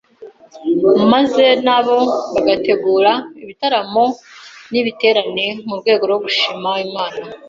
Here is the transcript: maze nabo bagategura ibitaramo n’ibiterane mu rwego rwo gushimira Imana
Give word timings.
maze 1.13 1.45
nabo 1.65 1.97
bagategura 2.33 3.11
ibitaramo 3.43 4.05
n’ibiterane 4.71 5.45
mu 5.67 5.73
rwego 5.79 6.03
rwo 6.09 6.19
gushimira 6.23 6.81
Imana 6.87 7.21